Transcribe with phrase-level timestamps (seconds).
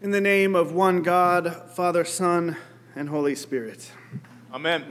[0.00, 2.56] In the name of one God, Father, Son,
[2.94, 3.90] and Holy Spirit.
[4.54, 4.84] Amen.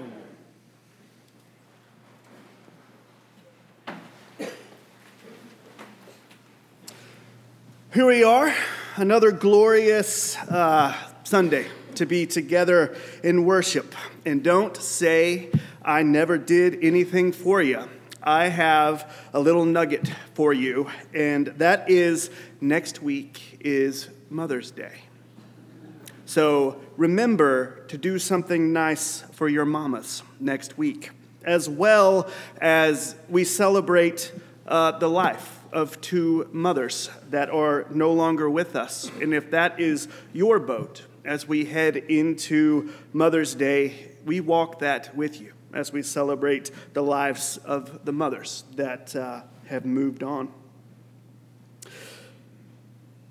[7.93, 8.53] Here we are,
[8.97, 10.93] another glorious uh,
[11.23, 12.93] Sunday to be together
[13.23, 13.95] in worship.
[14.25, 15.51] And don't say,
[15.85, 17.87] I never did anything for you.
[18.27, 22.29] I have a little nugget for you, and that is
[22.59, 25.03] next week is Mother's Day.
[26.25, 31.11] So remember to do something nice for your mamas next week,
[31.45, 32.29] as well
[32.59, 34.33] as we celebrate
[34.67, 39.09] uh, the life of two mothers that are no longer with us.
[39.21, 45.15] And if that is your boat as we head into Mother's Day, we walk that
[45.15, 50.51] with you as we celebrate the lives of the mothers that uh, have moved on.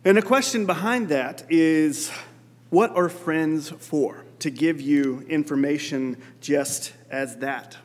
[0.04, 2.10] And a question behind that is
[2.70, 4.24] what are friends for?
[4.40, 7.76] To give you information just as that.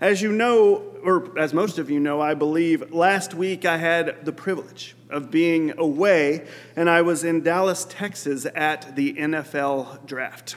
[0.00, 4.24] As you know, or as most of you know, I believe, last week I had
[4.24, 10.56] the privilege of being away, and I was in Dallas, Texas at the NFL draft.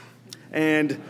[0.52, 1.00] And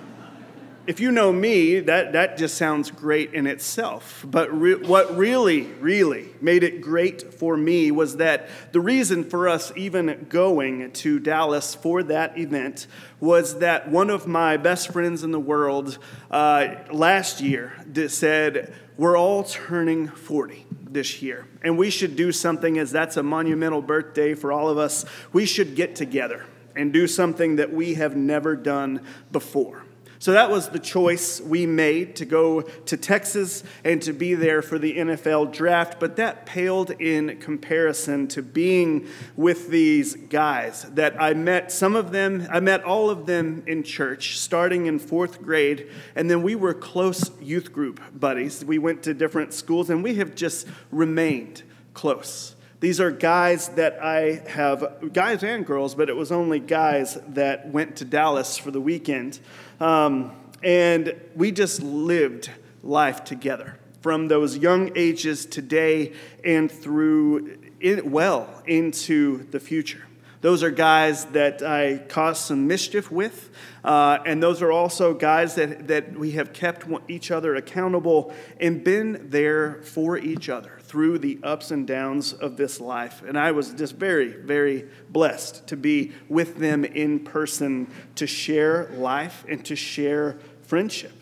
[0.86, 4.24] if you know me, that, that just sounds great in itself.
[4.28, 9.48] But re- what really, really made it great for me was that the reason for
[9.48, 12.88] us even going to Dallas for that event
[13.20, 15.98] was that one of my best friends in the world
[16.30, 17.72] uh, last year
[18.08, 23.22] said, We're all turning 40 this year, and we should do something as that's a
[23.22, 25.04] monumental birthday for all of us.
[25.32, 26.44] We should get together
[26.74, 29.84] and do something that we have never done before.
[30.22, 34.62] So that was the choice we made to go to Texas and to be there
[34.62, 41.20] for the NFL draft, but that paled in comparison to being with these guys that
[41.20, 41.72] I met.
[41.72, 46.30] Some of them, I met all of them in church starting in fourth grade, and
[46.30, 48.64] then we were close youth group buddies.
[48.64, 52.54] We went to different schools, and we have just remained close.
[52.82, 57.68] These are guys that I have, guys and girls, but it was only guys that
[57.68, 59.38] went to Dallas for the weekend.
[59.78, 60.32] Um,
[60.64, 62.50] and we just lived
[62.82, 66.12] life together from those young ages today
[66.42, 70.02] and through in, well into the future.
[70.42, 73.48] Those are guys that I caused some mischief with,
[73.84, 78.82] uh, and those are also guys that, that we have kept each other accountable and
[78.82, 83.22] been there for each other through the ups and downs of this life.
[83.22, 87.86] And I was just very, very blessed to be with them in person
[88.16, 91.14] to share life and to share friendship.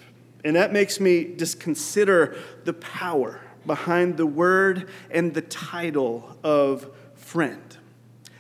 [0.47, 6.91] And that makes me just consider the power behind the word and the title of
[7.17, 7.77] friend.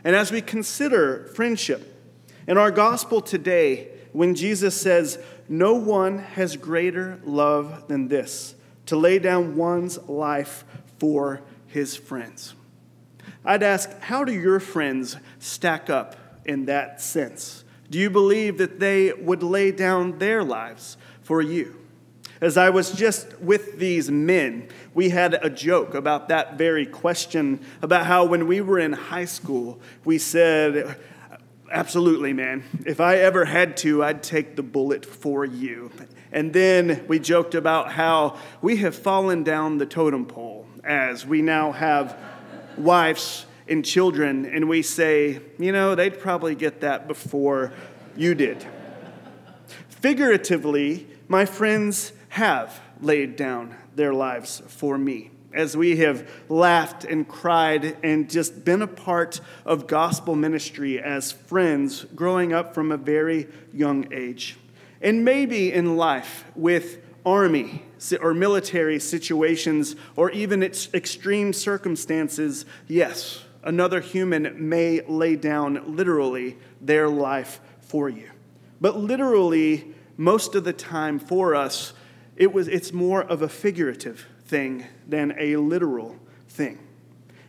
[0.04, 1.96] And as we consider friendship
[2.46, 5.18] in our gospel today, when Jesus says,
[5.48, 8.54] No one has greater love than this,
[8.86, 10.64] to lay down one's life
[10.98, 12.54] for his friends.
[13.44, 17.64] I'd ask, how do your friends stack up in that sense?
[17.88, 21.76] Do you believe that they would lay down their lives for you?
[22.40, 27.60] As I was just with these men, we had a joke about that very question
[27.82, 30.96] about how when we were in high school, we said,
[31.70, 32.64] Absolutely, man.
[32.84, 35.92] If I ever had to, I'd take the bullet for you.
[36.32, 41.42] And then we joked about how we have fallen down the totem pole as we
[41.42, 42.18] now have
[42.76, 47.72] wives and children, and we say, you know, they'd probably get that before
[48.16, 48.66] you did.
[49.88, 57.26] Figuratively, my friends have laid down their lives for me as we have laughed and
[57.26, 62.96] cried and just been a part of gospel ministry as friends growing up from a
[62.96, 64.56] very young age.
[65.00, 67.82] And maybe in life with army
[68.20, 76.56] or military situations or even its extreme circumstances, yes, another human may lay down literally
[76.80, 78.30] their life for you.
[78.80, 81.92] But literally, most of the time for us,
[82.40, 86.16] it was, it's more of a figurative thing than a literal
[86.48, 86.78] thing.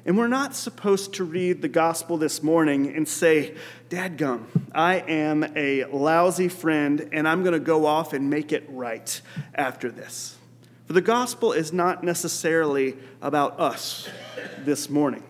[0.06, 3.56] And we're not supposed to read the gospel this morning and say,
[3.90, 8.66] Dadgum, I am a lousy friend and I'm going to go off and make it
[8.68, 9.22] right
[9.56, 10.36] after this.
[10.88, 14.10] For the gospel is not necessarily about us
[14.60, 15.24] this morning.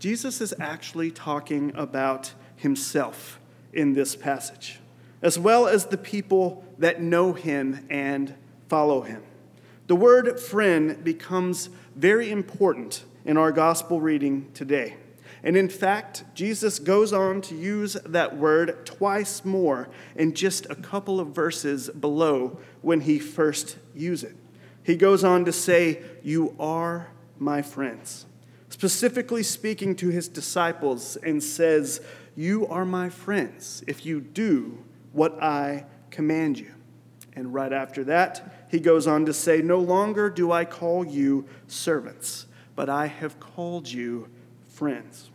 [0.00, 3.38] Jesus is actually talking about himself
[3.72, 4.80] in this passage,
[5.22, 8.34] as well as the people that know him and
[8.70, 9.20] follow him.
[9.88, 14.94] The word friend becomes very important in our gospel reading today.
[15.42, 20.76] And in fact, Jesus goes on to use that word twice more in just a
[20.76, 24.36] couple of verses below when he first used it.
[24.84, 28.24] He goes on to say, You are my friends,
[28.68, 32.00] specifically speaking to his disciples, and says,
[32.36, 34.78] You are my friends if you do
[35.12, 36.72] what I command you.
[37.36, 41.46] And right after that, he goes on to say, No longer do I call you
[41.68, 44.28] servants, but I have called you
[44.68, 45.30] friends.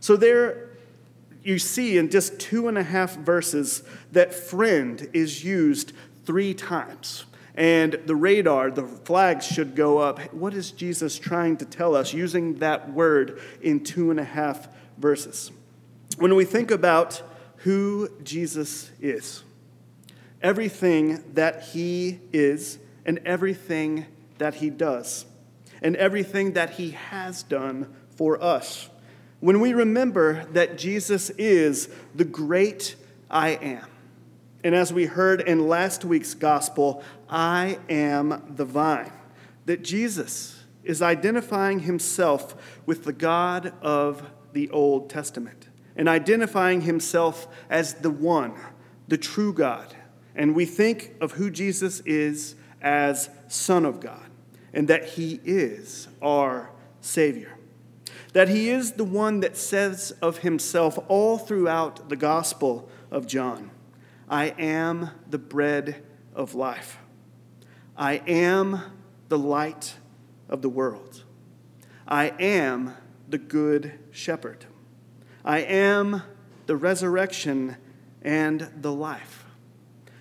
[0.00, 0.70] So there
[1.42, 3.82] you see in just two and a half verses
[4.12, 5.92] that friend is used
[6.24, 7.24] three times.
[7.54, 10.20] And the radar, the flags should go up.
[10.34, 14.68] What is Jesus trying to tell us using that word in two and a half
[14.98, 15.50] verses?
[16.18, 17.22] When we think about
[17.58, 19.42] who Jesus is,
[20.42, 24.06] everything that he is, and everything
[24.38, 25.26] that he does,
[25.82, 28.88] and everything that he has done for us.
[29.40, 32.96] When we remember that Jesus is the great
[33.30, 33.86] I am,
[34.64, 39.12] and as we heard in last week's gospel, I am the vine,
[39.66, 42.54] that Jesus is identifying himself
[42.86, 48.54] with the God of the Old Testament and identifying himself as the one,
[49.08, 49.95] the true God.
[50.36, 54.30] And we think of who Jesus is as Son of God
[54.72, 57.56] and that he is our Savior
[58.36, 63.70] that he is the one that says of himself all throughout the Gospel of John
[64.28, 66.04] I am the bread
[66.34, 66.98] of life.
[67.96, 68.78] I am
[69.30, 69.94] the light
[70.50, 71.24] of the world.
[72.06, 72.94] I am
[73.26, 74.66] the good shepherd.
[75.42, 76.22] I am
[76.66, 77.76] the resurrection
[78.20, 79.45] and the life.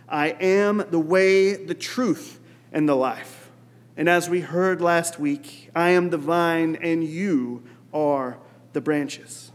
[0.08, 2.40] I am the way, the truth,
[2.72, 3.50] and the life.
[3.98, 7.64] And as we heard last week, I am the vine, and you
[7.94, 8.38] are
[8.74, 9.52] the branches.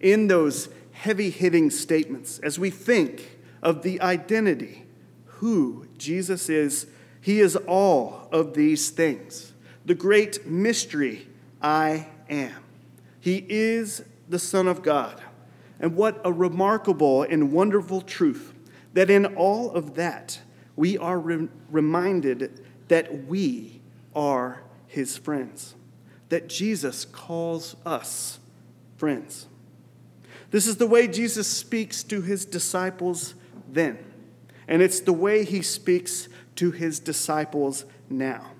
[0.00, 4.86] In those heavy hitting statements, as we think of the identity,
[5.24, 6.86] who Jesus is,
[7.20, 9.52] he is all of these things.
[9.84, 11.26] The great mystery,
[11.60, 12.54] I am.
[13.20, 15.20] He is the Son of God.
[15.80, 18.52] And what a remarkable and wonderful truth
[18.94, 20.40] that in all of that,
[20.76, 23.80] we are re- reminded that we
[24.14, 25.74] are his friends
[26.28, 28.38] that Jesus calls us
[28.96, 29.46] friends.
[30.50, 33.34] This is the way Jesus speaks to his disciples
[33.70, 33.98] then,
[34.66, 38.52] and it's the way he speaks to his disciples now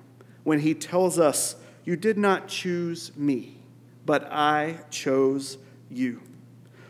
[0.44, 3.56] when he tells us, You did not choose me,
[4.04, 5.58] but I chose
[5.90, 6.22] you.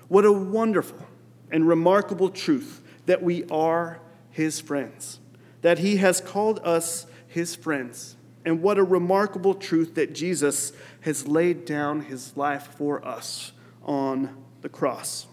[0.09, 1.07] What a wonderful
[1.51, 4.01] and remarkable truth that we are
[4.31, 5.19] his friends,
[5.63, 11.27] that he has called us his friends and what a remarkable truth that Jesus has
[11.27, 13.53] laid down his life for us
[13.83, 15.27] on the cross.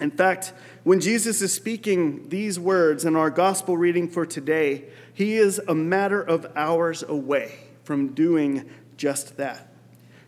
[0.00, 0.52] In fact,
[0.84, 5.74] when Jesus is speaking these words in our gospel reading for today, he is a
[5.74, 9.72] matter of hours away from doing just that.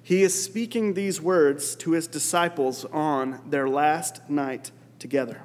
[0.03, 5.41] He is speaking these words to his disciples on their last night together.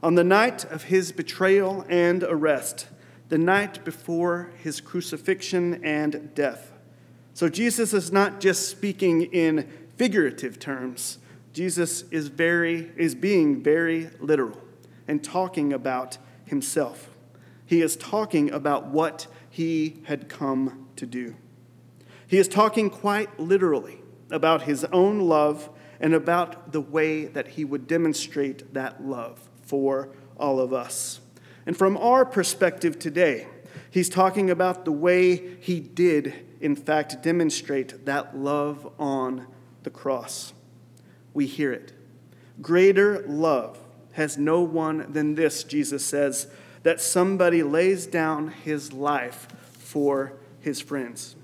[0.00, 2.86] On the night of his betrayal and arrest,
[3.28, 6.72] the night before his crucifixion and death.
[7.34, 11.18] So Jesus is not just speaking in figurative terms.
[11.52, 14.60] Jesus is very is being very literal
[15.08, 17.10] and talking about himself.
[17.66, 21.34] He is talking about what he had come to do.
[22.28, 23.98] He is talking quite literally
[24.30, 30.08] about his own love and about the way that he would demonstrate that love for
[30.38, 31.20] all of us.
[31.66, 33.46] And from our perspective today,
[33.90, 39.46] he's talking about the way he did, in fact, demonstrate that love on
[39.82, 40.54] the cross.
[41.34, 41.92] We hear it.
[42.62, 43.78] Greater love
[44.12, 46.48] has no one than this, Jesus says,
[46.82, 51.36] that somebody lays down his life for his friends.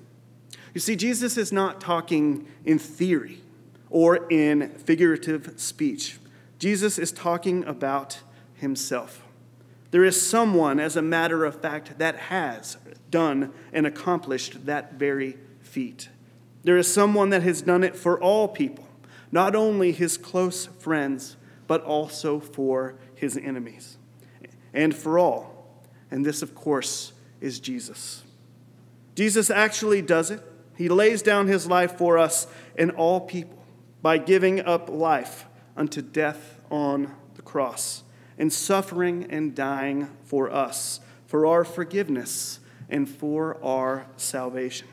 [0.73, 3.41] You see, Jesus is not talking in theory
[3.91, 6.19] or in figurative speech.
[6.65, 8.21] Jesus is talking about
[8.55, 9.23] himself.
[9.91, 12.79] There is someone, as a matter of fact, that has
[13.11, 16.09] done and accomplished that very feat.
[16.63, 18.89] There is someone that has done it for all people,
[19.31, 23.99] not only his close friends, but also for his enemies,
[24.73, 25.83] and for all.
[26.11, 28.23] And this, of course, is Jesus.
[29.15, 30.41] Jesus actually does it.
[30.79, 33.63] He lays down his life for us and all people
[34.01, 35.45] by giving up life
[35.77, 38.03] unto death on the cross
[38.37, 42.59] and suffering and dying for us, for our forgiveness,
[42.91, 44.89] and for our salvation.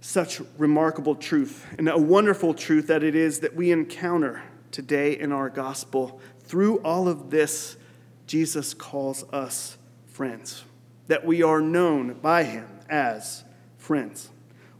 [0.00, 5.32] such remarkable truth and a wonderful truth that it is that we encounter today in
[5.32, 6.18] our gospel.
[6.44, 7.76] Through all of this,
[8.26, 10.64] Jesus calls us friends,
[11.08, 13.44] that we are known by him as
[13.76, 14.30] friends.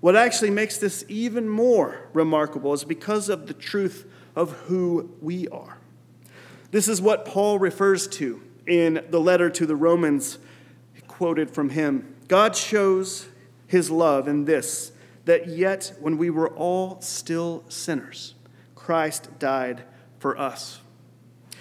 [0.01, 4.07] What actually makes this even more remarkable is because of the truth
[4.39, 5.79] of who we are.
[6.71, 10.39] This is what Paul refers to in the letter to the Romans,
[11.09, 12.15] quoted from him.
[12.29, 13.27] God shows
[13.67, 14.93] his love in this
[15.25, 18.37] that yet when we were all still sinners,
[18.77, 19.83] Christ died
[20.21, 20.83] for us.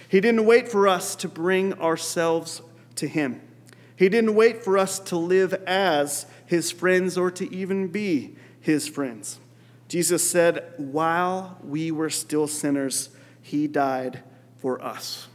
[0.07, 2.61] He didn't wait for us to bring ourselves
[2.97, 3.41] to him.
[3.95, 8.87] He didn't wait for us to live as his friends or to even be his
[8.87, 9.39] friends.
[9.87, 13.09] Jesus said, While we were still sinners,
[13.41, 14.23] he died
[14.57, 15.27] for us.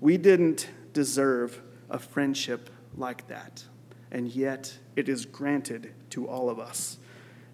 [0.00, 3.64] We didn't deserve a friendship like that,
[4.10, 6.98] and yet it is granted to all of us.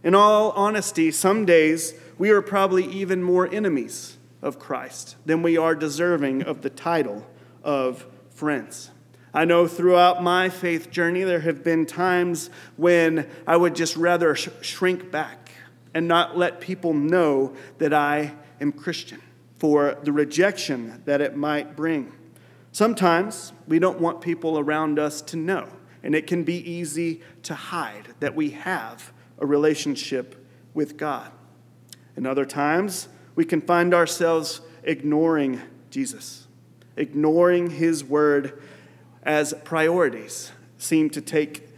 [0.02, 5.56] In all honesty, some days we are probably even more enemies of Christ than we
[5.56, 7.26] are deserving of the title
[7.62, 8.90] of friends.
[9.32, 14.34] I know throughout my faith journey, there have been times when I would just rather
[14.34, 15.43] sh- shrink back
[15.94, 19.22] and not let people know that I am Christian
[19.58, 22.12] for the rejection that it might bring.
[22.72, 25.68] Sometimes we don't want people around us to know,
[26.02, 31.30] and it can be easy to hide that we have a relationship with God.
[32.16, 35.60] And other times, we can find ourselves ignoring
[35.90, 36.46] Jesus,
[36.96, 38.60] ignoring his word
[39.22, 41.68] as priorities seem to take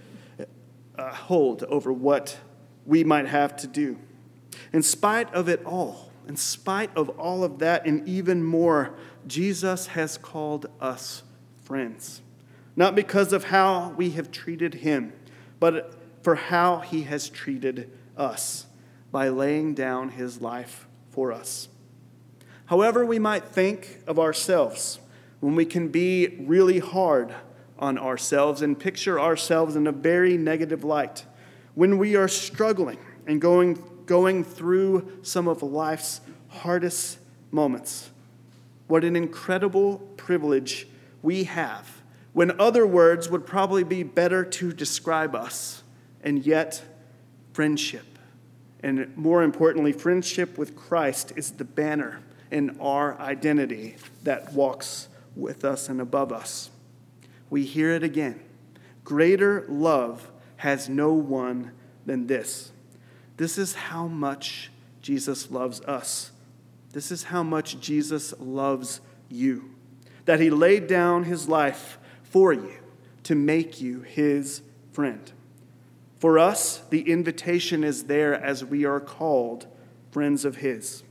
[0.98, 2.38] hold over what
[2.86, 3.98] we might have to do.
[4.72, 8.94] In spite of it all, in spite of all of that, and even more,
[9.26, 11.22] Jesus has called us
[11.62, 12.20] friends.
[12.74, 15.12] Not because of how we have treated him,
[15.58, 18.66] but for how he has treated us
[19.12, 21.68] by laying down his life for us.
[22.66, 24.98] However, we might think of ourselves,
[25.40, 27.34] when we can be really hard
[27.78, 31.24] on ourselves and picture ourselves in a very negative light,
[31.74, 37.18] when we are struggling and going, going through some of life's hardest
[37.50, 38.10] moments,
[38.86, 40.86] what an incredible privilege
[41.22, 45.82] we have when other words would probably be better to describe us
[46.22, 46.82] and yet
[47.52, 48.18] friendship.
[48.82, 52.20] And more importantly, friendship with Christ is the banner
[52.50, 56.70] in our identity that walks with us and above us.
[57.48, 58.40] We hear it again.
[59.02, 61.72] Greater love has no one
[62.04, 62.70] than this.
[63.36, 64.70] This is how much
[65.02, 66.30] Jesus loves us.
[66.92, 69.70] This is how much Jesus loves you.
[70.24, 72.72] That he laid down his life for you
[73.24, 74.62] to make you his
[74.92, 75.32] friend.
[76.18, 79.66] For us, the invitation is there as we are called
[80.10, 81.02] friends of His.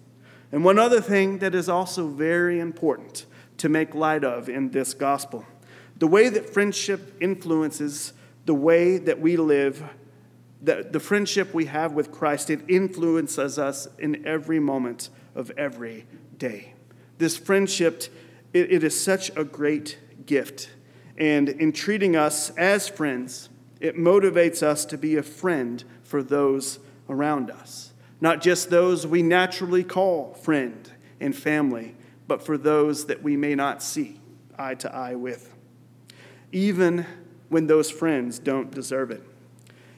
[0.51, 3.25] And one other thing that is also very important
[3.57, 5.45] to make light of in this gospel
[5.97, 8.11] the way that friendship influences
[8.45, 9.81] the way that we live,
[10.61, 16.07] the, the friendship we have with Christ, it influences us in every moment of every
[16.37, 16.73] day.
[17.17, 18.03] This friendship,
[18.53, 20.69] it, it is such a great gift.
[21.17, 26.79] And in treating us as friends, it motivates us to be a friend for those
[27.09, 27.93] around us.
[28.21, 31.95] Not just those we naturally call friend and family,
[32.27, 34.19] but for those that we may not see
[34.57, 35.53] eye to eye with,
[36.51, 37.05] even
[37.49, 39.21] when those friends don't deserve it.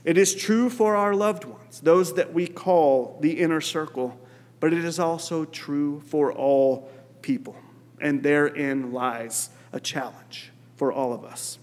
[0.08, 4.18] It is true for our loved ones, those that we call the inner circle,
[4.62, 6.90] but it is also true for all
[7.22, 7.58] people.
[8.00, 11.60] And therein lies a challenge for all of us.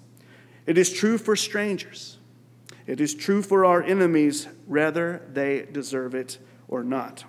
[0.67, 2.19] It is true for strangers.
[2.87, 6.37] It is true for our enemies, whether they deserve it
[6.69, 7.25] or not.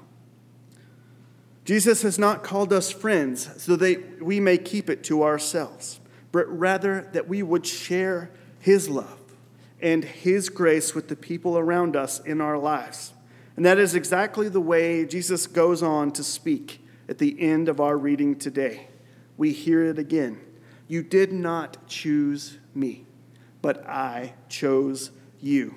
[1.64, 6.02] Jesus has not called us friends so that we may keep it to ourselves,
[6.34, 9.25] but rather that we would share his love
[9.82, 13.14] and his grace with the people around us in our lives.
[13.56, 17.80] And that is exactly the way Jesus goes on to speak at the end of
[17.80, 18.88] our reading today.
[19.38, 20.40] We hear it again.
[20.88, 23.06] You did not choose me
[23.66, 25.10] but I chose
[25.42, 25.74] you.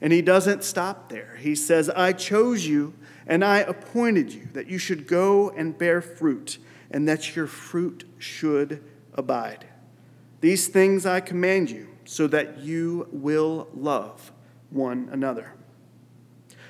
[0.00, 1.36] And he doesn't stop there.
[1.40, 2.94] He says, I chose you
[3.26, 8.08] and I appointed you that you should go and bear fruit, and that your fruit
[8.16, 8.80] should
[9.14, 9.66] abide.
[10.40, 14.32] These things I command you, so that you will love
[14.70, 15.52] one another.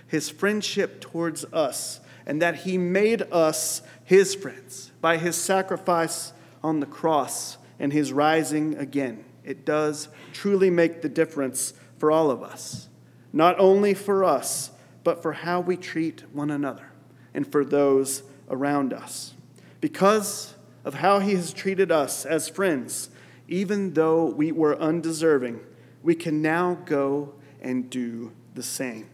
[0.06, 6.80] His friendship towards us, and that he made us his friends by his sacrifice on
[6.80, 12.42] the cross and his rising again it does truly make the difference for all of
[12.42, 12.88] us.
[13.32, 14.70] Not only for us,
[15.04, 16.90] but for how we treat one another
[17.34, 19.34] and for those around us.
[19.80, 23.10] Because of how he has treated us as friends,
[23.52, 25.60] even though we were undeserving,
[26.02, 29.10] we can now go and do the same.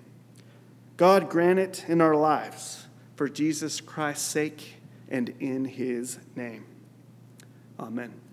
[0.96, 4.76] God grant it in our lives for Jesus Christ's sake
[5.08, 6.64] and in his name.
[7.80, 8.27] Amen.